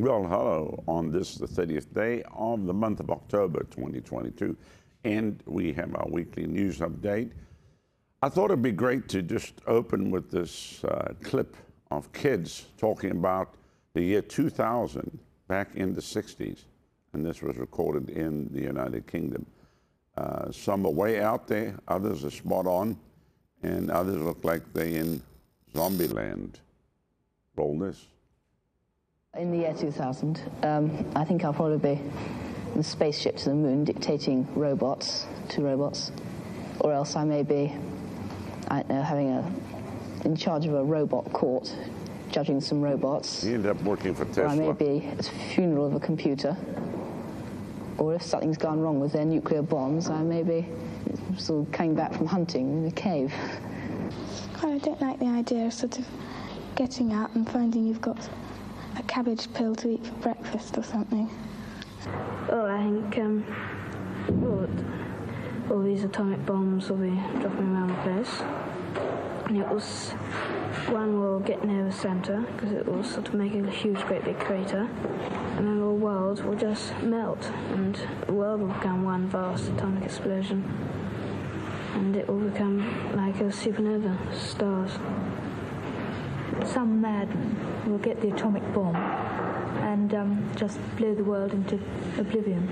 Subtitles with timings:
[0.00, 4.56] Well, hello on this, the 30th day of the month of October 2022,
[5.04, 7.32] and we have our weekly news update.
[8.22, 11.54] I thought it'd be great to just open with this uh, clip
[11.90, 13.56] of kids talking about
[13.92, 15.18] the year 2000
[15.48, 16.60] back in the 60s,
[17.12, 19.44] and this was recorded in the United Kingdom.
[20.16, 22.98] Uh, some are way out there, others are spot on,
[23.62, 25.20] and others look like they're in
[25.74, 26.58] zombie land.
[27.54, 28.06] Roll this.
[29.38, 33.54] In the year 2000, um, I think I'll probably be in the spaceship to the
[33.54, 36.10] moon dictating robots to robots,
[36.80, 37.72] or else I may be,
[38.68, 39.52] I don't know, having a
[40.24, 41.72] in charge of a robot court,
[42.32, 43.44] judging some robots.
[43.44, 44.46] You end up working for Tesla.
[44.46, 46.56] Or I may be at the funeral of a computer.
[47.98, 50.66] Or if something's gone wrong with their nuclear bombs, I may be
[51.38, 53.32] sort of coming back from hunting in a cave.
[54.60, 56.06] I don't like the idea of sort of
[56.74, 58.28] getting out and finding you've got
[59.00, 61.28] a cabbage pill to eat for breakfast or something.
[62.50, 63.44] Oh, I think um,
[64.28, 64.68] well,
[65.70, 68.42] all these atomic bombs will be dropping around the place.
[69.46, 70.10] And it was
[70.88, 74.22] one will get near the centre because it will sort of make a huge, great
[74.24, 74.88] big crater,
[75.56, 80.04] and then the world will just melt, and the world will become one vast atomic
[80.04, 80.62] explosion,
[81.94, 82.78] and it will become
[83.16, 84.92] like a supernova, stars.
[86.66, 87.56] Some madman
[87.86, 91.80] will get the atomic bomb and um, just blow the world into
[92.18, 92.68] oblivion.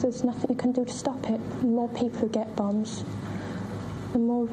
[0.00, 1.40] There's nothing you can do to stop it.
[1.60, 3.04] The more people who get bombs,
[4.12, 4.48] the more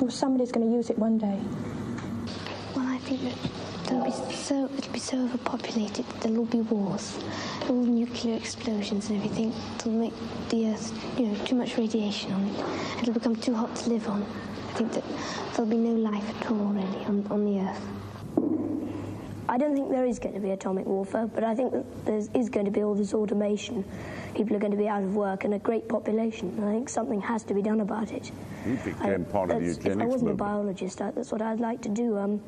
[0.00, 1.38] well, somebody's going to use it one day.
[2.74, 3.36] Well, I think that
[3.86, 7.18] there'll be so it'll be so overpopulated that there'll be wars,
[7.68, 9.52] all nuclear explosions and everything.
[9.76, 10.14] It'll make
[10.48, 13.02] the Earth, you know, too much radiation on it.
[13.02, 14.24] It'll become too hot to live on.
[14.70, 15.04] I think that
[15.52, 17.82] there'll be no life at all, really, on, on the Earth.
[19.48, 22.22] I don't think there is going to be atomic warfare, but I think that there
[22.34, 23.84] is going to be all this automation.
[24.36, 26.56] People are going to be out of work and a great population.
[26.62, 28.30] I think something has to be done about it.
[28.64, 31.42] You became I, part of the eugenics If I wasn't a biologist, I, that's what
[31.42, 32.16] I'd like to do.
[32.16, 32.40] Um,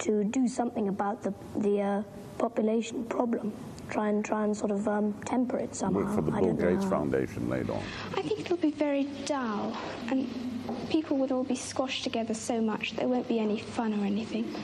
[0.00, 2.02] to do something about the the uh,
[2.38, 3.52] population problem.
[3.88, 6.00] Try and try and sort of um, temper it somehow.
[6.00, 6.84] Work for the I Bill Gates.
[6.84, 7.82] Foundation later on.
[8.16, 9.76] I think it'll be very dull,
[10.08, 10.28] and
[10.90, 14.54] people would all be squashed together so much there won't be any fun or anything.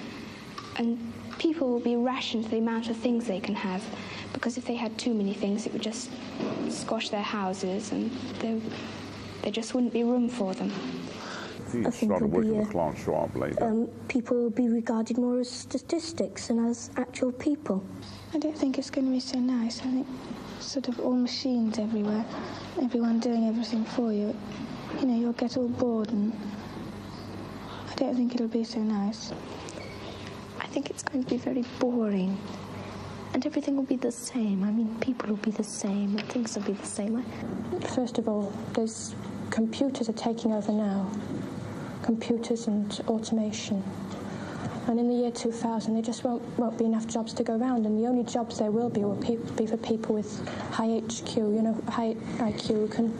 [0.76, 0.98] And
[1.38, 3.82] people will be rationed the amount of things they can have,
[4.32, 6.10] because if they had too many things, it would just
[6.70, 8.10] squash their houses, and
[8.40, 8.58] there,
[9.42, 10.72] there just wouldn't be room for them.
[11.74, 13.64] I think started it'll be, with uh, Klaus Schwab later.
[13.64, 17.82] Um, people will be regarded more as statistics than as actual people.
[18.34, 19.80] I don't think it's going to be so nice.
[19.80, 20.06] I think
[20.60, 22.24] sort of all machines everywhere,
[22.80, 24.36] everyone doing everything for you.
[25.00, 26.32] You know, you'll get all bored and
[27.90, 29.32] I don't think it'll be so nice.
[30.60, 32.38] I think it's going to be very boring.
[33.34, 34.62] And everything will be the same.
[34.62, 37.24] I mean, people will be the same, and things will be the same.
[37.94, 39.14] First of all, those
[39.50, 41.10] computers are taking over now.
[42.02, 43.82] Computers and automation.
[44.86, 47.86] And in the year 2000, there just won't, won't be enough jobs to go around,
[47.86, 51.62] and the only jobs there will be will be for people with high HQ, you
[51.62, 53.18] know, high IQ, who can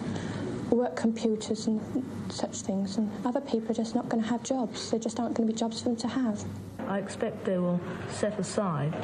[0.73, 1.81] work computers and
[2.29, 2.97] such things.
[2.97, 4.91] And other people are just not going to have jobs.
[4.91, 6.45] There just aren't going to be jobs for them to have.
[6.89, 8.95] I expect they will set aside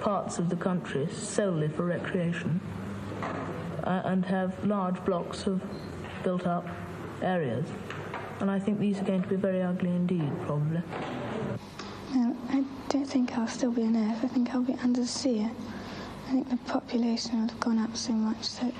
[0.00, 2.60] parts of the country solely for recreation
[3.84, 5.62] uh, and have large blocks of
[6.22, 6.66] built up
[7.22, 7.66] areas.
[8.40, 10.82] And I think these are going to be very ugly indeed, probably.
[12.12, 14.24] Um, I don't think I'll still be on Earth.
[14.24, 15.48] I think I'll be under the sea.
[16.26, 18.74] I think the population will have gone up so much that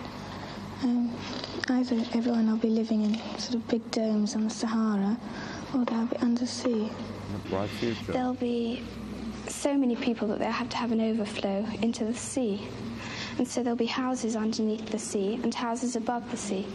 [0.83, 1.15] um,
[1.69, 5.19] either everyone will be living in sort of big domes on the Sahara
[5.75, 6.91] or they'll be undersea.
[7.33, 7.49] the.
[7.49, 8.13] Bright future.
[8.13, 8.83] There'll be
[9.49, 12.67] so many people that they'll have to have an overflow into the sea.
[13.39, 16.67] And so there'll be houses underneath the sea and houses above the sea.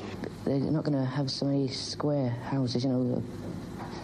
[0.45, 3.23] They're not going to have so many square houses, you know,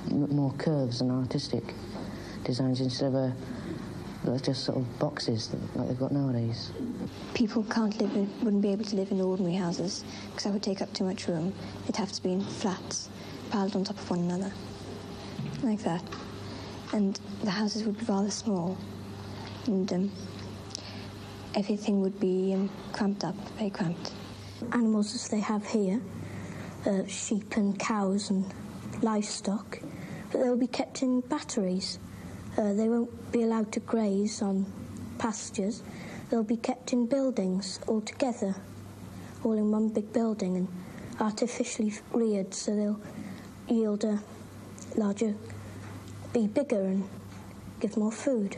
[0.10, 1.64] more curves and artistic
[2.44, 3.36] designs instead of a,
[4.32, 6.72] like just sort of boxes that, like they've got nowadays.
[7.34, 10.64] people can't live in, wouldn't be able to live in ordinary houses because that would
[10.64, 11.54] take up too much room.
[11.84, 13.10] It'd have to be in flats,
[13.50, 14.52] piled on top of one another,
[15.64, 16.04] like that.
[16.94, 18.78] And the houses would be rather small,
[19.66, 20.12] and um,
[21.56, 24.14] everything would be um, cramped up, very cramped.
[24.72, 26.02] Animals as they have here,
[26.86, 28.46] uh, sheep and cows and
[29.02, 29.80] livestock,
[30.32, 32.00] but they'll be kept in batteries.
[32.58, 34.66] Uh, they won't be allowed to graze on
[35.20, 35.84] pastures.
[36.30, 38.56] They'll be kept in buildings all together,
[39.44, 40.68] all in one big building and
[41.20, 43.02] artificially reared so they'll
[43.70, 44.20] yield a
[44.96, 45.36] larger,
[46.34, 47.08] be bigger and
[47.80, 48.58] give more food.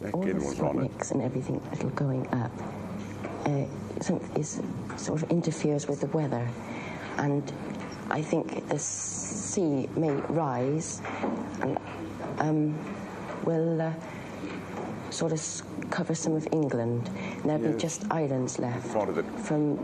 [0.00, 0.54] That all the was.
[0.54, 2.52] Sputniks and everything that are going up
[3.46, 3.64] uh,
[4.00, 4.60] some, is
[4.96, 6.46] sort of interferes with the weather,
[7.18, 7.52] and
[8.10, 11.02] I think the sea may rise
[11.62, 11.78] and
[12.38, 12.78] um,
[13.44, 13.92] will uh,
[15.10, 17.08] sort of cover some of England.
[17.08, 19.78] And there'll be just islands left Part of the from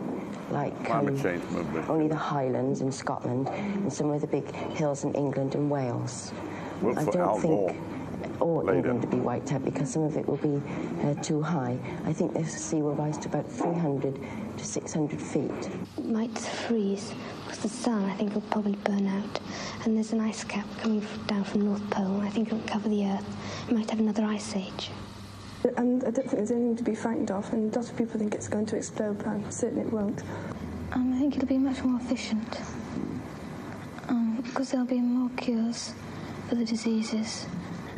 [0.50, 1.88] like climate um, change movement.
[1.88, 6.32] only the Highlands in Scotland and some of the big hills in England and Wales.
[6.82, 7.74] I don't Gore
[8.36, 8.76] think all later.
[8.76, 10.60] England to be wiped out because some of it will be
[11.02, 11.78] uh, too high.
[12.04, 14.18] I think the sea will rise to about 300
[14.58, 15.50] to 600 feet.
[15.98, 19.40] It might freeze because the sun, I think, will probably burn out.
[19.84, 22.20] And there's an ice cap coming f- down from the North Pole.
[22.20, 23.36] I think it'll cover the Earth.
[23.68, 24.90] It might have another ice age.
[25.76, 27.52] And I don't think there's anything to be frightened of.
[27.52, 30.22] And lots of people think it's going to explode, but I'm certain it won't.
[30.92, 32.60] Um, I think it'll be much more efficient
[34.44, 35.92] because there'll be more cures
[36.48, 37.46] for the diseases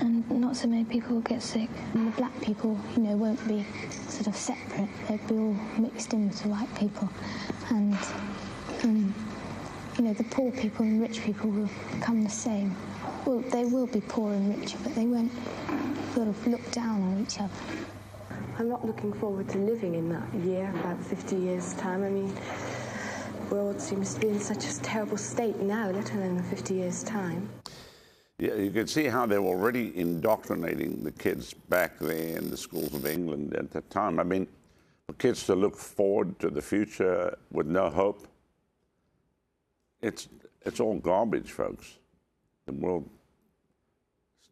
[0.01, 1.69] and not so many people will get sick.
[1.95, 3.65] And the black people, you know, won't be
[4.09, 4.89] sort of separate.
[5.09, 7.09] They'll be all mixed in with the white people.
[7.71, 7.97] And,
[8.85, 9.15] um,
[9.97, 12.77] you know, the poor people and rich people will become the same.
[13.25, 15.33] Well, they will be poor and rich, but they won't
[16.15, 17.53] sort of look down on each other.
[18.59, 22.03] I'm not looking forward to living in that year, about 50 years' time.
[22.03, 22.35] I mean,
[23.49, 26.75] the world seems to be in such a terrible state now, let alone in 50
[26.75, 27.49] years' time.
[28.39, 32.57] Yeah, you can see how they were already indoctrinating the kids back there in the
[32.57, 34.21] schools of England at that time.
[34.21, 34.47] I mean,
[35.07, 38.29] for kids to look forward to the future with no hope,
[40.03, 40.29] it's,
[40.65, 41.99] it's all garbage, folks.
[42.67, 43.11] The world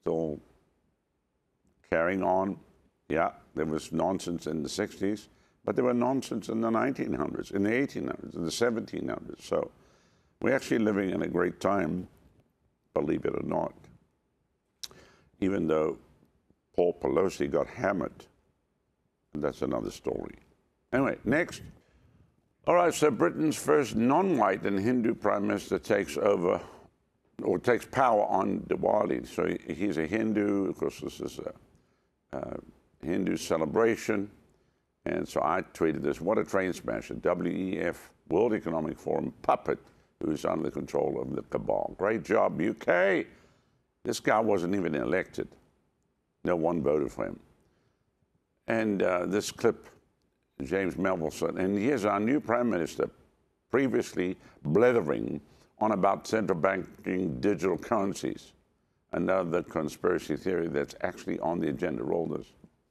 [0.01, 0.41] still
[1.89, 2.59] carrying on.
[3.09, 5.29] Yeah, there was nonsense in the 60s,
[5.65, 9.43] but there were nonsense in the 1900s, in the 1800s, in the 1700s.
[9.43, 9.71] So
[10.43, 12.09] we're actually living in a great time
[13.07, 13.73] believe it or not.
[15.41, 15.99] Even though
[16.75, 18.27] Paul Pelosi got hammered,
[19.35, 20.35] that's another story.
[20.93, 21.63] Anyway, next.
[22.67, 26.61] All right, so Britain's first non white and Hindu prime minister takes over
[27.43, 29.27] or takes power on Diwali.
[29.27, 30.69] So he's a Hindu.
[30.69, 32.57] Of course, this is a, uh
[33.05, 34.31] Hindu celebration.
[35.05, 37.15] And so I tweeted this what a train smasher.
[37.15, 37.97] WEF,
[38.29, 39.79] World Economic Forum puppet
[40.23, 41.95] who's under the control of the cabal.
[41.99, 43.27] Great job, UK.
[44.05, 45.49] This guy wasn't even elected.
[46.45, 47.41] No one voted for him.
[48.69, 49.89] And uh, this clip,
[50.63, 53.11] James Melville said, and here's our new prime minister,
[53.71, 55.41] previously blethering
[55.79, 58.53] on about central banking digital currencies.
[59.13, 62.03] Another conspiracy theory that's actually on the agenda.
[62.03, 62.47] Roll this.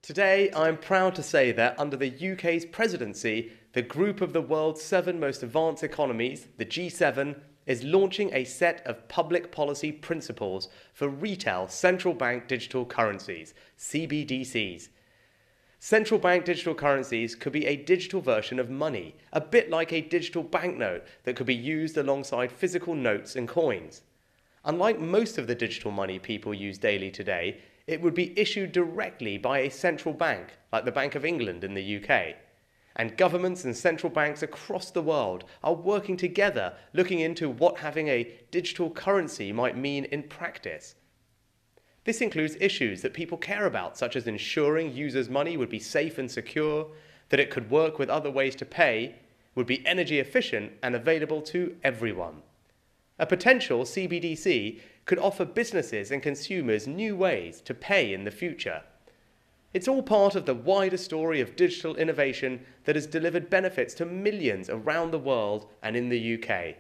[0.06, 4.84] Today, I'm proud to say that under the UK's presidency, the group of the world's
[4.84, 11.10] seven most advanced economies, the G7, is launching a set of public policy principles for
[11.10, 14.90] retail central bank digital currencies, CBDCs.
[15.80, 20.02] Central bank digital currencies could be a digital version of money, a bit like a
[20.02, 24.04] digital banknote that could be used alongside physical notes and coins.
[24.66, 29.38] Unlike most of the digital money people use daily today, it would be issued directly
[29.38, 32.36] by a central bank, like the Bank of England in the UK.
[32.96, 38.07] And governments and central banks across the world are working together looking into what having
[38.07, 40.95] a digital currency might mean in practice.
[42.06, 46.18] This includes issues that people care about, such as ensuring users' money would be safe
[46.18, 46.88] and secure,
[47.30, 49.16] that it could work with other ways to pay,
[49.56, 52.44] would be energy efficient and available to everyone.
[53.18, 58.81] A potential CBDC could offer businesses and consumers new ways to pay in the future.
[59.74, 64.06] It's all part of the wider story of digital innovation that has delivered benefits to
[64.06, 66.76] millions around the world and in the UK.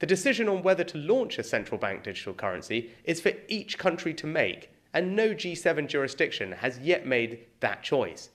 [0.00, 4.12] The decision on whether to launch a central bank digital currency is for each country
[4.14, 8.30] to make, and no G7 jurisdiction has yet made that choice.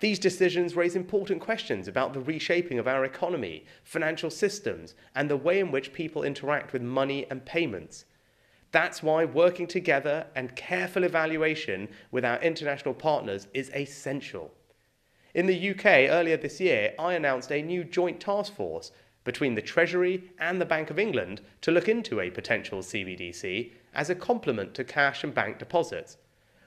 [0.00, 5.36] These decisions raise important questions about the reshaping of our economy, financial systems, and the
[5.36, 8.04] way in which people interact with money and payments.
[8.70, 14.52] That's why working together and careful evaluation with our international partners is essential.
[15.34, 18.92] In the UK earlier this year, I announced a new joint task force
[19.24, 24.10] between the Treasury and the Bank of England to look into a potential CBDC as
[24.10, 26.16] a complement to cash and bank deposits.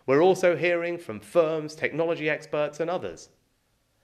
[0.05, 3.29] We're also hearing from firms, technology experts, and others.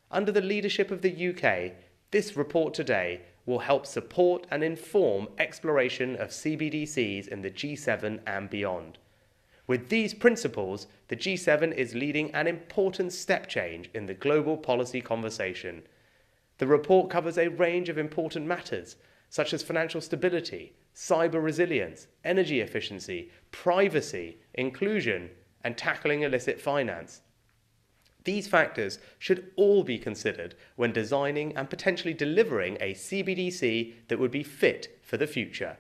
[0.09, 1.73] Under the leadership of the UK,
[2.11, 8.49] this report today will help support and inform exploration of CBDCs in the G7 and
[8.49, 8.97] beyond.
[9.67, 15.01] With these principles, the G7 is leading an important step change in the global policy
[15.01, 15.83] conversation.
[16.57, 18.95] The report covers a range of important matters,
[19.29, 25.29] such as financial stability, cyber resilience, energy efficiency, privacy, inclusion,
[25.63, 27.21] and tackling illicit finance.
[28.27, 34.31] These factors should all be considered when designing and potentially delivering a CBDC that would
[34.31, 35.77] be fit for the future.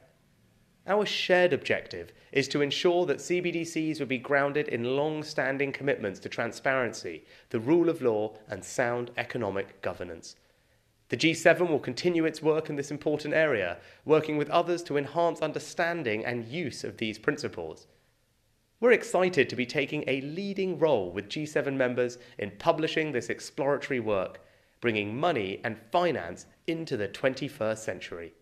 [0.87, 6.21] Our shared objective is to ensure that CBDCs would be grounded in long standing commitments
[6.21, 10.37] to transparency, the rule of law, and sound economic governance.
[11.09, 13.75] The G7 will continue its work in this important area,
[14.05, 17.87] working with others to enhance understanding and use of these principles.
[18.79, 23.99] We're excited to be taking a leading role with G7 members in publishing this exploratory
[23.99, 24.39] work,
[24.81, 28.33] bringing money and finance into the 21st century.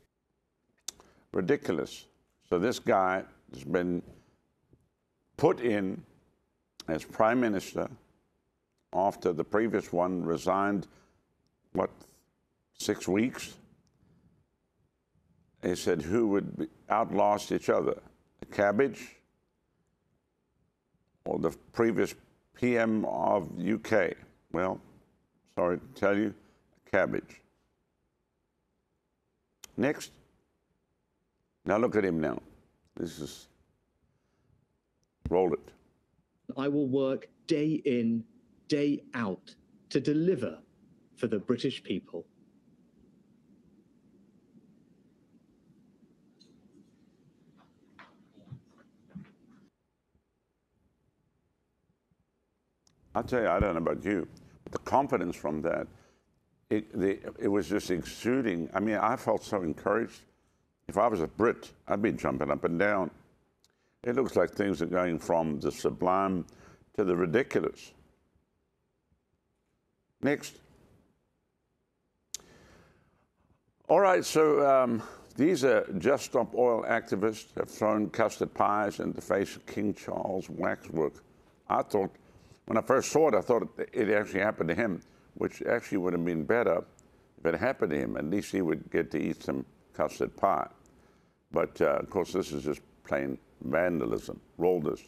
[1.31, 2.05] Ridiculous.
[2.49, 3.23] So this guy
[3.53, 4.01] has been
[5.37, 6.03] put in
[6.89, 7.89] as prime minister
[8.93, 10.87] after the previous one resigned,
[11.71, 11.91] what,
[12.77, 13.53] six weeks?
[15.61, 18.01] They said who would outlast each other,
[18.39, 19.15] the cabbage
[21.25, 22.15] or the previous
[22.55, 24.13] PM of UK.
[24.51, 24.79] Well,
[25.55, 26.33] sorry to tell you,
[26.91, 27.41] cabbage.
[29.77, 30.11] Next.
[31.65, 32.39] Now look at him now.
[32.95, 33.47] This is
[35.29, 35.59] roll it.
[36.55, 38.23] I will work day in,
[38.67, 39.55] day out
[39.89, 40.59] to deliver
[41.15, 42.25] for the British people.
[53.15, 54.27] I'll tell you, I don't know about you,
[54.63, 55.87] but the confidence from that,
[56.69, 58.69] it, the, it was just exuding.
[58.73, 60.19] I mean, I felt so encouraged.
[60.89, 63.09] If I was a Brit, I'd be jumping up and down.
[64.03, 66.45] It looks like things are going from the sublime
[66.95, 67.91] to the ridiculous.
[70.21, 70.57] Next.
[73.87, 75.01] All right, so um,
[75.37, 79.93] these are Just Stop Oil activists have thrown custard pies in the face of King
[79.93, 81.23] Charles waxwork.
[81.69, 82.11] I thought
[82.65, 85.01] when I first saw it, I thought it actually happened to him,
[85.35, 86.83] which actually would have been better
[87.37, 88.17] if it happened to him.
[88.17, 90.67] At least he would get to eat some custard pie.
[91.51, 94.39] But uh, of course, this is just plain vandalism.
[94.57, 95.01] Roll this.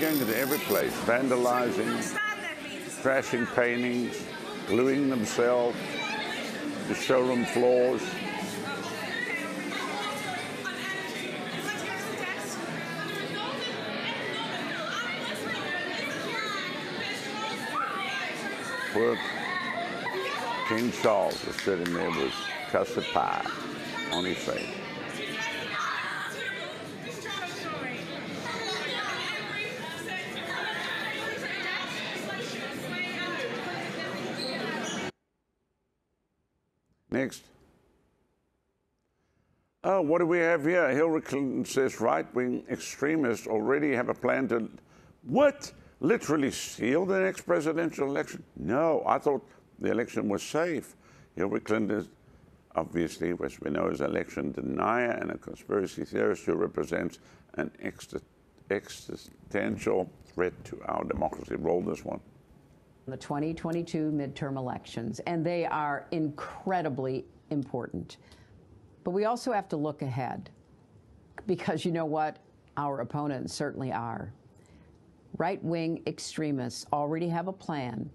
[0.00, 2.18] Going to every place, vandalizing,
[3.02, 4.16] trashing paintings,
[4.66, 5.76] gluing themselves
[6.88, 8.00] to showroom floors.
[18.94, 19.18] Poor
[20.66, 22.32] King Charles was sitting there with
[22.70, 23.44] custard pie
[24.12, 24.80] on his face.
[37.10, 37.42] Next.
[39.82, 40.90] Oh, what do we have here?
[40.90, 44.68] Hillary Clinton says right wing extremists already have a plan to,
[45.22, 45.72] what?
[46.00, 48.42] Literally steal the next presidential election?
[48.56, 49.46] No, I thought
[49.78, 50.96] the election was safe.
[51.36, 52.08] Hillary Clinton is
[52.74, 57.20] obviously, as we know, is an election denier and a conspiracy theorist who represents
[57.54, 57.70] an
[58.70, 61.54] existential threat to our democracy.
[61.54, 62.20] Roll this one
[63.06, 68.18] the 2022 midterm elections, and they are incredibly important.
[69.04, 70.50] But we also have to look ahead
[71.46, 72.38] because you know what?
[72.76, 74.32] Our opponents certainly are.
[75.38, 78.10] Right wing extremists already have a plan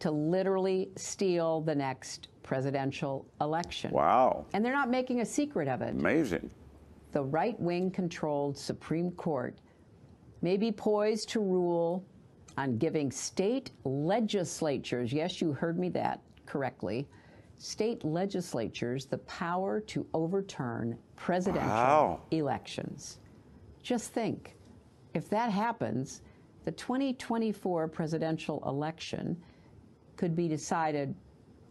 [0.00, 3.90] to literally steal the next presidential election.
[3.90, 4.46] Wow.
[4.52, 5.90] And they're not making a secret of it.
[5.90, 6.50] Amazing.
[7.12, 9.58] The right wing controlled Supreme Court
[10.40, 12.04] may be poised to rule
[12.56, 17.08] on giving state legislatures, yes, you heard me that correctly,
[17.58, 22.20] state legislatures the power to overturn presidential wow.
[22.30, 23.18] elections.
[23.82, 24.54] Just think,
[25.14, 26.22] if that happens,
[26.64, 29.36] the 2024 presidential election
[30.16, 31.14] could be decided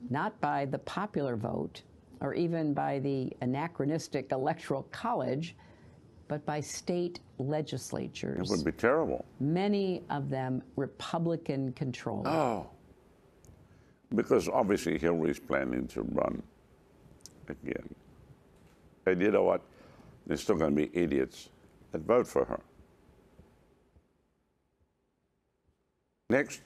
[0.10, 1.82] not by the popular vote
[2.20, 5.56] or even by the anachronistic electoral college,
[6.27, 8.50] but by state legislatures.
[8.50, 9.25] It would be terrible.
[9.39, 12.27] Many of them Republican controlled.
[12.27, 12.67] Oh.
[14.16, 16.42] Because obviously Hillary's planning to run
[17.50, 17.94] again.
[19.06, 19.62] And you know what?
[20.26, 21.50] There's still going to be idiots
[21.92, 22.60] that vote for her.
[26.30, 26.62] Next.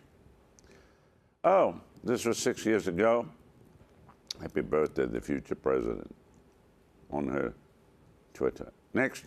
[1.43, 3.27] Oh, this was six years ago.
[4.41, 6.13] Happy birthday, the future president,
[7.11, 7.53] on her
[8.33, 8.71] Twitter.
[8.93, 9.25] Next.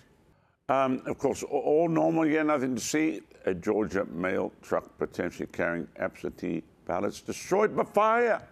[0.68, 3.21] Um, of course, all normal, yeah, nothing to see.
[3.47, 8.42] A Georgia mail truck potentially carrying absentee ballots destroyed by fire.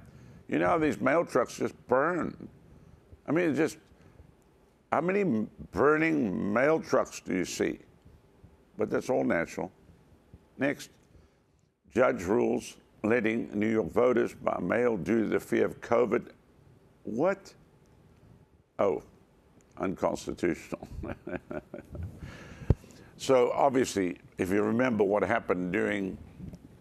[0.48, 2.48] You know, these mail trucks just burn.
[3.26, 3.78] I mean, just,
[4.90, 7.78] how many burning mail trucks do you see?
[8.76, 9.70] But that's all natural.
[10.58, 10.90] Next,
[11.94, 16.28] judge rules letting New York voters by mail due to the fear of COVID.
[17.04, 17.52] What?
[18.78, 19.02] Oh,
[19.78, 20.86] unconstitutional.
[23.16, 26.16] so, obviously, if you remember what happened during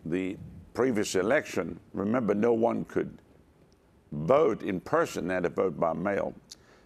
[0.06, 0.38] the
[0.74, 3.18] previous election, remember no one could
[4.12, 6.34] vote in person, they had to vote by mail.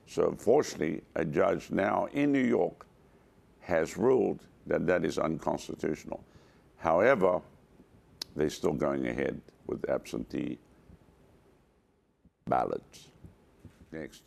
[0.08, 2.86] So, unfortunately, a judge now in New York
[3.62, 6.24] has ruled that that is unconstitutional.
[6.77, 7.42] However,
[8.36, 10.60] they're still going ahead with absentee
[12.48, 13.08] ballots.
[13.92, 14.22] Next.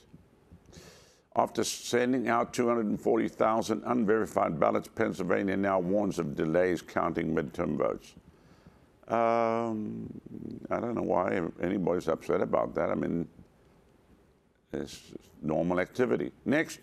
[1.37, 8.15] After sending out 240,000 unverified ballots, Pennsylvania now warns of delays counting midterm votes.
[9.09, 10.09] Um,
[10.71, 12.91] I don't know why anybody's upset about that.
[12.91, 13.27] I mean,
[14.73, 15.01] it's
[15.43, 16.33] normal activity.
[16.45, 16.81] Next.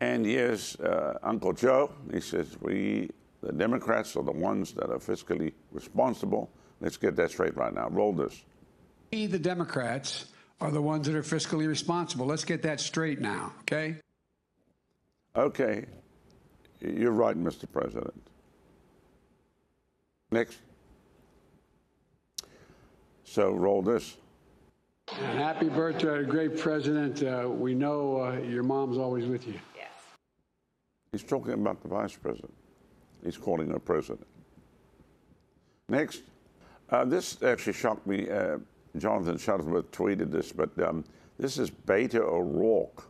[0.00, 1.90] And here's uh, Uncle Joe.
[2.12, 3.10] He says, We,
[3.42, 6.50] the Democrats, are the ones that are fiscally responsible.
[6.80, 7.88] Let's get that straight right now.
[7.88, 8.44] Roll this.
[9.10, 10.26] We, the Democrats,
[10.60, 12.26] are the ones that are fiscally responsible.
[12.26, 13.96] Let's get that straight now, okay?
[15.36, 15.86] Okay.
[16.80, 17.70] You're right, Mr.
[17.70, 18.22] President.
[20.30, 20.58] Next.
[23.30, 24.16] So roll this.
[25.20, 27.22] And happy birthday, great president.
[27.22, 29.54] Uh, we know uh, your mom's always with you.
[29.76, 29.90] Yes.
[31.12, 32.54] He's talking about the vice president.
[33.22, 34.26] He's calling her president.
[35.90, 36.22] Next.
[36.88, 38.30] Uh, this actually shocked me.
[38.30, 38.56] Uh,
[38.96, 41.04] Jonathan Shuttlesworth tweeted this, but um,
[41.38, 43.04] this is Beto O'Rourke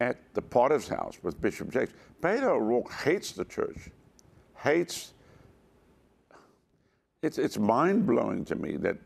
[0.00, 1.92] at the Potter's house with Bishop Jakes.
[2.20, 3.90] Beto O'Rourke hates the church,
[4.56, 5.12] hates.
[7.26, 8.96] It's, it's mind blowing to me that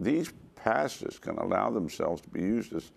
[0.00, 2.90] these pastors can allow themselves to be used as.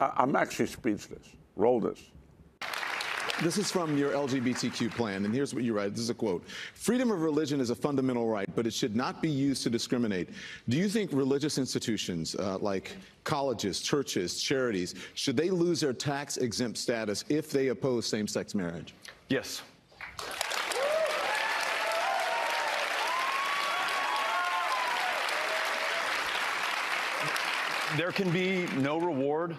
[0.00, 1.28] Uh, I'm actually speechless.
[1.54, 2.00] Roll this.
[3.42, 5.90] This is from your LGBTQ plan, and here's what you write.
[5.90, 6.48] This is a quote.
[6.48, 10.30] Freedom of religion is a fundamental right, but it should not be used to discriminate.
[10.68, 16.38] Do you think religious institutions uh, like colleges, churches, charities, should they lose their tax
[16.38, 18.94] exempt status if they oppose same sex marriage?
[19.28, 19.60] Yes.
[27.96, 29.54] There can be no reward,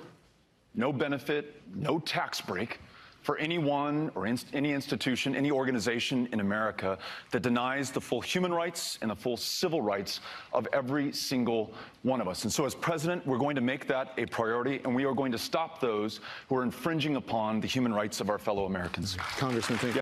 [0.74, 2.80] no benefit, no tax break
[3.22, 6.98] for anyone or inst any institution, any organization in America
[7.30, 10.20] that denies the full human rights and the full civil rights
[10.52, 12.44] of every single one of us.
[12.44, 15.32] And so, as president, we're going to make that a priority, and we are going
[15.32, 16.20] to stop those
[16.50, 19.16] who are infringing upon the human rights of our fellow Americans.
[19.38, 20.02] Congressman, thank you.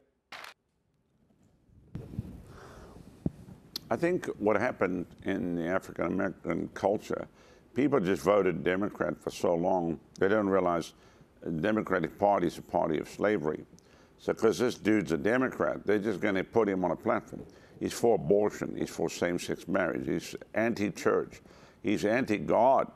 [3.89, 7.27] I think what happened in the African American culture,
[7.73, 10.93] people just voted Democrat for so long, they don't realize
[11.41, 13.65] the Democratic Party is a party of slavery.
[14.17, 17.43] So, because this dude's a Democrat, they're just going to put him on a platform.
[17.79, 18.75] He's for abortion.
[18.77, 20.07] He's for same-sex marriage.
[20.07, 21.41] He's anti-church.
[21.81, 22.91] He's anti-God.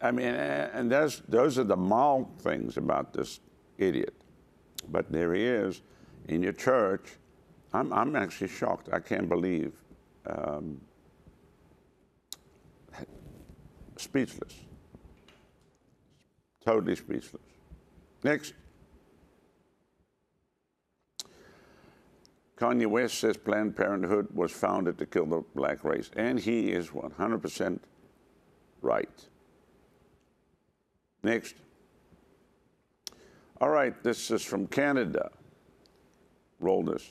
[0.00, 3.40] I mean, and those those are the mild things about this
[3.78, 4.14] idiot.
[4.88, 5.80] But there he is
[6.28, 7.16] in your church.
[7.72, 8.88] I'm I'm actually shocked.
[8.92, 9.72] I can't believe.
[10.26, 10.80] Um,
[13.98, 14.54] speechless.
[16.64, 17.42] Totally speechless.
[18.22, 18.54] Next.
[22.56, 26.88] Kanye West says Planned Parenthood was founded to kill the black race, and he is
[26.88, 27.78] 100%
[28.80, 29.26] right.
[31.22, 31.54] Next.
[33.60, 35.30] All right, this is from Canada.
[36.60, 37.10] Roll this.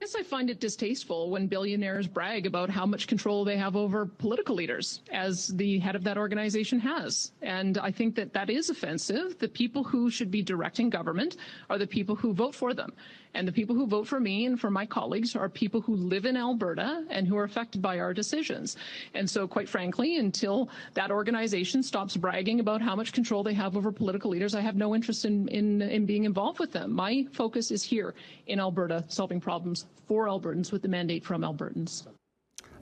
[0.00, 4.06] Guess I find it distasteful when billionaires brag about how much control they have over
[4.06, 7.32] political leaders, as the head of that organization has.
[7.42, 9.36] And I think that that is offensive.
[9.40, 11.36] The people who should be directing government
[11.68, 12.92] are the people who vote for them.
[13.34, 16.24] And the people who vote for me and for my colleagues are people who live
[16.24, 18.76] in Alberta and who are affected by our decisions.
[19.14, 23.76] And so, quite frankly, until that organization stops bragging about how much control they have
[23.76, 26.92] over political leaders, I have no interest in, in, in being involved with them.
[26.92, 28.14] My focus is here
[28.46, 32.06] in Alberta, solving problems for Albertans with the mandate from Albertans.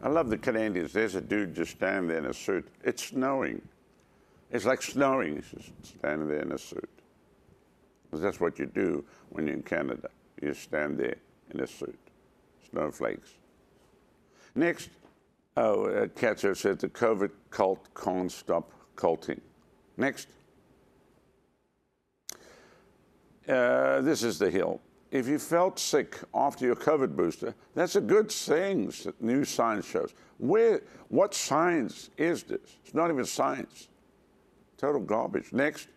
[0.03, 0.93] I love the Canadians.
[0.93, 2.69] There's a dude just standing there in a suit.
[2.85, 3.61] It's snowing.
[4.51, 5.37] It's like snowing.
[5.37, 6.89] He's just standing there in a suit.
[8.05, 10.09] Because that's what you do when you're in Canada.
[10.41, 11.17] You stand there
[11.51, 11.99] in a suit.
[12.71, 13.35] Snowflakes.
[14.55, 14.91] Next,
[15.57, 19.41] oh, uh, says the COVID cult can't stop culting.
[19.97, 20.29] Next.
[23.49, 24.81] uh, this is the hill.
[25.11, 29.87] If you felt sick after your COVID booster, that's a good thing, that new science
[29.87, 30.15] shows.
[30.39, 32.77] Where, what science is this?
[32.85, 33.89] It's not even science.
[34.77, 35.53] Total garbage.
[35.53, 35.89] Next.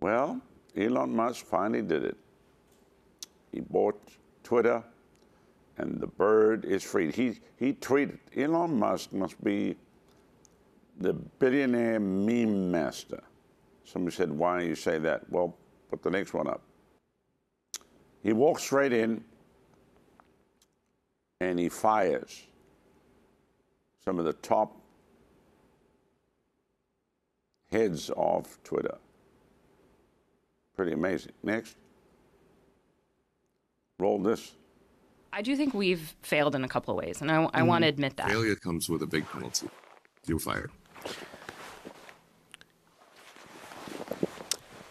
[0.00, 0.40] Well,
[0.76, 2.16] Elon Musk finally did it.
[3.52, 4.00] He bought
[4.42, 4.82] Twitter,
[5.76, 7.12] and the bird is free.
[7.12, 9.76] He, he tweeted, Elon Musk must be
[10.98, 13.22] the billionaire meme master.
[13.84, 15.28] Somebody said, why do you say that?
[15.30, 15.54] Well,
[15.90, 16.62] put the next one up.
[18.22, 19.24] He walks straight in
[21.40, 22.42] and he fires
[24.04, 24.76] some of the top
[27.72, 28.96] heads of Twitter.
[30.76, 31.32] Pretty amazing.
[31.42, 31.76] Next.
[33.98, 34.52] Roll this.
[35.32, 37.88] I do think we've failed in a couple of ways, and I, I want to
[37.88, 38.28] admit that.
[38.28, 39.68] Failure comes with a big penalty.
[40.26, 40.70] You're fired.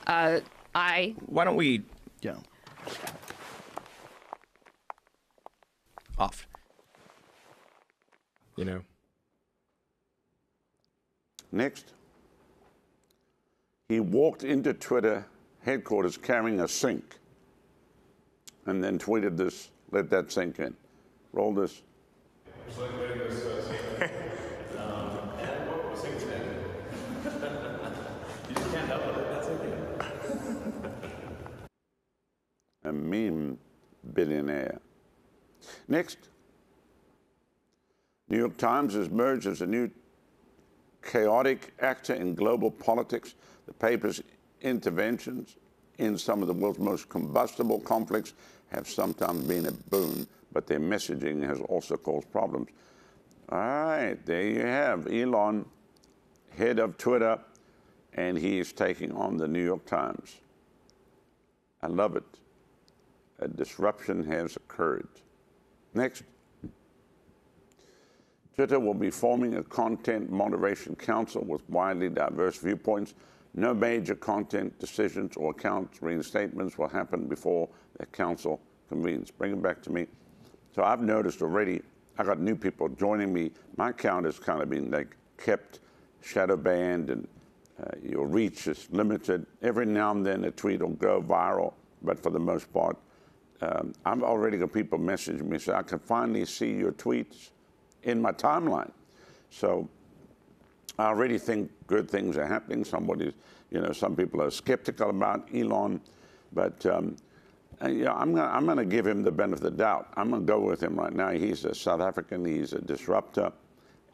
[0.07, 0.39] Uh,
[0.73, 1.15] I.
[1.25, 1.83] Why don't we,
[2.21, 2.31] you
[6.19, 6.47] off.
[8.55, 8.81] You know.
[11.51, 11.93] Next.
[13.87, 15.25] He walked into Twitter
[15.61, 17.17] headquarters carrying a sink
[18.65, 19.69] and then tweeted this.
[19.91, 20.75] Let that sink in.
[21.33, 21.81] Roll this.
[32.83, 33.57] a meme
[34.13, 34.79] billionaire.
[35.89, 36.29] Next,
[38.29, 39.89] New York Times has emerged as a new
[41.03, 43.33] chaotic actor in global politics.
[43.65, 44.21] The paper's
[44.61, 45.57] interventions
[45.97, 48.33] in some of the world's most combustible conflicts
[48.71, 52.69] have sometimes been a boon, but their messaging has also caused problems.
[53.49, 55.65] All right, there you have Elon,
[56.55, 57.39] head of Twitter,
[58.13, 60.35] and he is taking on the New York Times.
[61.81, 62.23] I love it.
[63.39, 65.07] A disruption has occurred.
[65.93, 66.23] Next.
[68.55, 73.13] Twitter will be forming a content moderation council with widely diverse viewpoints.
[73.53, 79.31] No major content decisions or account reinstatements will happen before the council convenes.
[79.31, 80.07] Bring it back to me.
[80.75, 81.81] So I've noticed already,
[82.17, 83.51] I got new people joining me.
[83.77, 85.79] My account has kind of been like kept
[86.21, 87.27] shadow banned and
[87.81, 89.45] uh, your reach is limited.
[89.61, 92.97] Every now and then a tweet will go viral, but for the most part,
[93.61, 97.49] um, I've already got people messaging me say, I can finally see your tweets
[98.03, 98.91] in my timeline.
[99.49, 99.89] So
[100.97, 102.85] I already think good things are happening.
[102.85, 103.33] Somebody,
[103.71, 106.01] you know, some people are skeptical about Elon,
[106.53, 107.17] but um,
[107.81, 110.09] and, you know, I'm gonna, I'm gonna give him the benefit of the doubt.
[110.17, 111.29] I'm gonna go with him right now.
[111.29, 112.43] He's a South African.
[112.45, 113.51] He's a disruptor,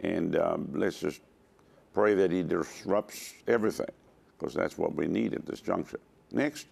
[0.01, 1.21] and um, let's just
[1.93, 3.89] pray that he disrupts everything,
[4.37, 5.99] because that's what we need at this juncture.
[6.31, 6.67] Next.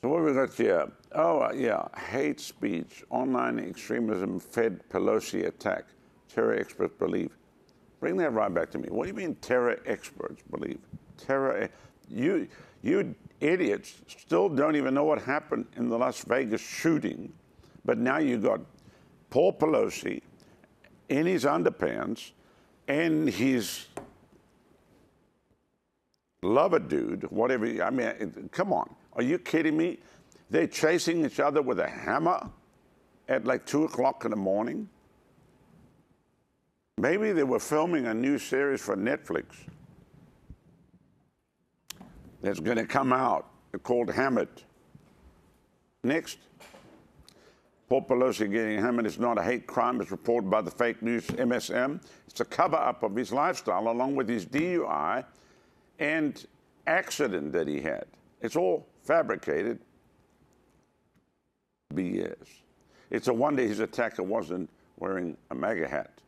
[0.00, 0.90] So what we got here?
[1.12, 5.84] Oh, uh, yeah, hate speech, online extremism, Fed Pelosi attack,
[6.32, 7.36] terror experts believe.
[8.00, 8.88] Bring that right back to me.
[8.88, 10.78] What do you mean terror experts believe?
[11.18, 11.68] Terror,
[12.08, 12.48] you,
[12.80, 17.30] you idiots still don't even know what happened in the Las Vegas shooting,
[17.84, 18.60] but now you got
[19.28, 20.22] Paul Pelosi
[21.10, 22.30] in his underpants
[22.88, 23.88] and his
[26.42, 27.82] lover dude, whatever.
[27.82, 28.88] I mean, come on.
[29.14, 29.98] Are you kidding me?
[30.48, 32.48] They're chasing each other with a hammer
[33.28, 34.88] at like 2 o'clock in the morning.
[36.98, 39.44] Maybe they were filming a new series for Netflix
[42.42, 43.46] that's going to come out
[43.82, 44.48] called Hammered.
[46.02, 46.38] Next.
[47.88, 51.26] Paul Pelosi getting hammered is not a hate crime, as reported by the fake news
[51.26, 52.00] MSM.
[52.28, 55.24] It's a cover up of his lifestyle along with his DUI
[56.00, 56.46] and
[56.86, 58.06] accident that he had.
[58.40, 59.78] It's all fabricated
[61.94, 62.48] BS.
[63.10, 66.20] It's a wonder his attacker wasn't wearing a MAGA hat.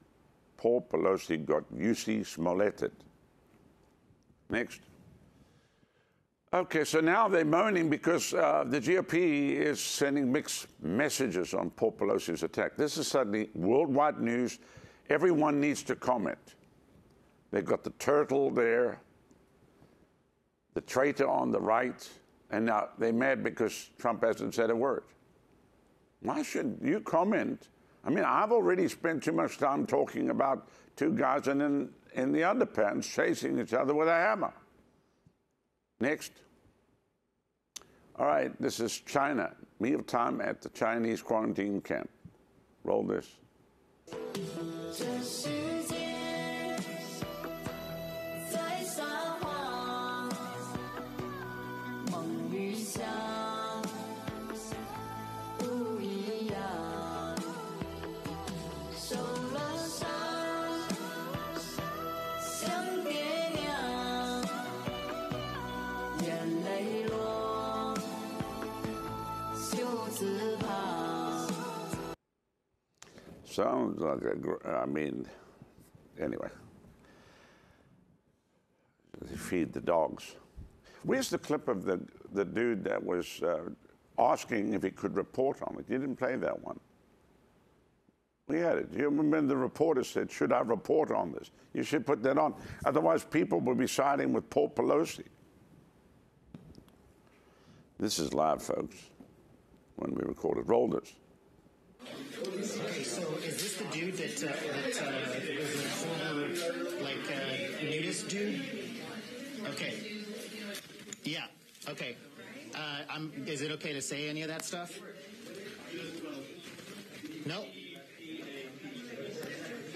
[0.57, 2.93] Paul Pelosi got Jussie Smolletted.
[4.51, 4.81] Next.
[6.55, 11.93] Okay, so now they're moaning because uh, the GOP is sending mixed messages on Paul
[11.93, 12.77] Pelosi's attack.
[12.77, 14.59] This is suddenly worldwide news.
[15.09, 16.57] Everyone needs to comment.
[17.51, 19.01] They've got the turtle there,
[20.75, 22.09] the traitor on the right,
[22.51, 25.05] and now they're mad because Trump hasn't said a word.
[26.21, 27.69] Why should you comment?
[28.05, 32.41] I mean, I've already spent too much time talking about two guys in, in, the
[32.41, 34.53] underpants chasing each other with a hammer.
[36.01, 36.33] Next.
[38.17, 39.53] All right, this is China.
[39.81, 42.11] Mealtime at the Chinese quarantine camp.
[42.85, 43.29] Roll this.
[73.53, 74.21] Sounds like
[74.65, 75.27] I mean,
[76.19, 76.49] anyway.
[79.21, 80.37] They feed the dogs.
[81.03, 82.01] Where's the clip of the,
[82.33, 83.69] the dude that was uh,
[84.19, 85.85] asking if he could report on it?
[85.87, 86.81] You didn't play that one.
[88.49, 88.89] We had it.
[88.97, 91.51] You remember the reporter said, Should I report on this?
[91.75, 92.55] You should put that on.
[92.87, 95.27] Otherwise, people will be siding with Paul Pelosi.
[97.99, 98.97] This is live, folks,
[99.97, 100.71] when we recorded.
[100.71, 101.17] Roll this.
[102.43, 106.49] Okay, so is this the dude that, uh, that uh, was a former,
[107.03, 108.63] like, uh, nudist dude?
[109.69, 110.23] Okay.
[111.25, 111.45] Yeah,
[111.89, 112.17] okay.
[112.75, 114.99] Uh, I'm, is it okay to say any of that stuff?
[117.47, 117.65] No?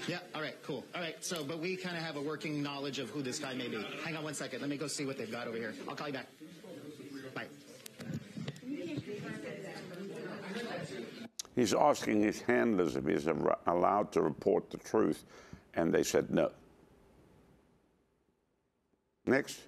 [0.07, 0.85] Yeah, all right, cool.
[0.95, 3.53] All right, so, but we kind of have a working knowledge of who this guy
[3.53, 3.85] may be.
[4.05, 4.61] Hang on one second.
[4.61, 5.73] Let me go see what they've got over here.
[5.87, 6.27] I'll call you back.
[11.57, 13.25] He's asking his handlers if he's
[13.65, 15.25] allowed to report the truth,
[15.73, 16.51] and they said no.
[19.25, 19.61] Next.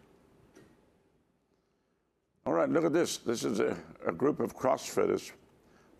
[2.45, 3.17] All right, look at this.
[3.17, 3.75] This is a,
[4.05, 5.31] a group of CrossFitters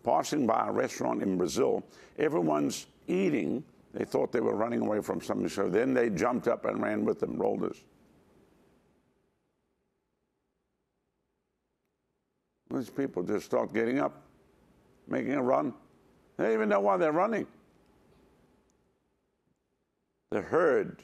[0.04, 1.82] passing by a restaurant in Brazil.
[2.20, 3.64] Everyone's eating.
[3.92, 7.04] They thought they were running away from something, so then they jumped up and ran
[7.04, 7.36] with them.
[7.36, 7.78] Roll this.
[12.72, 14.22] These people just start getting up,
[15.10, 15.74] making a run.
[16.36, 17.46] They don't even know why they're running.
[20.30, 21.02] The herd.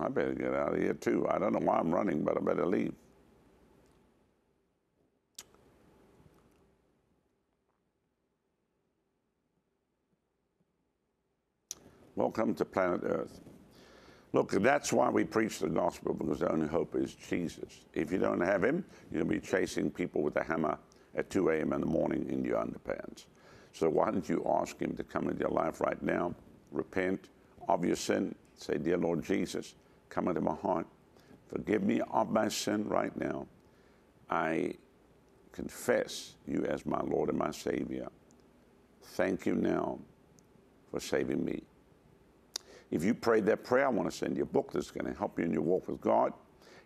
[0.00, 1.26] I better get out of here too.
[1.28, 2.94] I don't know why I'm running, but I better leave.
[12.16, 13.40] Welcome to planet Earth.
[14.32, 17.80] Look, that's why we preach the gospel, because the only hope is Jesus.
[17.94, 20.78] If you don't have him, you'll be chasing people with a hammer
[21.14, 21.72] at 2 a.m.
[21.72, 23.24] in the morning in your underpants.
[23.72, 26.34] So why don't you ask him to come into your life right now,
[26.72, 27.28] repent
[27.68, 29.74] of your sin, say, Dear Lord Jesus,
[30.10, 30.86] come into my heart,
[31.48, 33.46] forgive me of my sin right now.
[34.28, 34.74] I
[35.52, 38.08] confess you as my Lord and my Savior.
[39.02, 39.98] Thank you now
[40.90, 41.62] for saving me.
[42.90, 45.18] If you prayed that prayer, I want to send you a book that's going to
[45.18, 46.32] help you in your walk with God.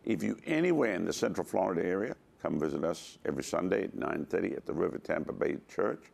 [0.04, 4.56] If you anywhere in the Central Florida area, come visit us every Sunday at 9:30
[4.56, 6.10] at the River Tampa Bay Church,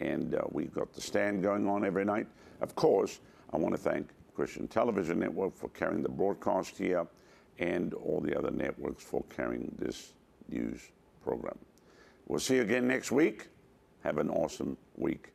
[0.00, 2.26] and uh, we've got the stand going on every night.
[2.60, 3.20] Of course,
[3.52, 7.06] I want to thank Christian Television Network for carrying the broadcast here,
[7.58, 10.12] and all the other networks for carrying this
[10.50, 10.90] news
[11.22, 11.58] program.
[12.26, 13.48] We'll see you again next week.
[14.04, 15.32] Have an awesome week.